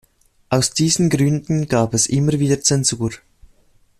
Aus 0.49 0.73
diesen 0.73 1.11
Gründen 1.11 1.67
gab 1.69 1.93
es 1.93 2.07
immer 2.07 2.31
wieder 2.39 2.59
Zensur. 2.61 3.11